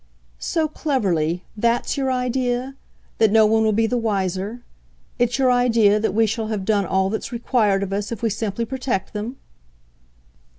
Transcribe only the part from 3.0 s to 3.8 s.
that no one will